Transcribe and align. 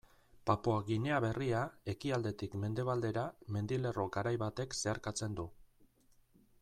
Papua 0.49 0.77
Ginea 0.85 1.19
Berria 1.25 1.59
ekialdetik 1.93 2.55
mendebaldera 2.63 3.25
mendilerro 3.57 4.07
garai 4.17 4.35
batek 4.45 4.77
zeharkatzen 4.81 5.37
du. 5.43 5.47